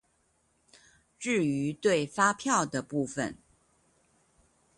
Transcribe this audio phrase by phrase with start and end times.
[1.19, 3.37] 至於對發票的部分